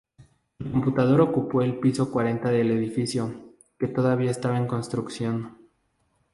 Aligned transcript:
El 0.57 0.71
computador 0.71 1.21
ocupó 1.21 1.61
el 1.61 1.77
piso 1.79 2.09
cuarenta 2.11 2.49
del 2.49 2.71
edificio, 2.71 3.35
que 3.77 3.87
todavía 3.87 4.31
estaba 4.31 4.57
en 4.57 4.65
construcción. 4.65 5.59